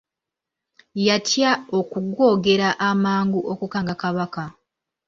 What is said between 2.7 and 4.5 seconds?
amangu okukanga Kabaka.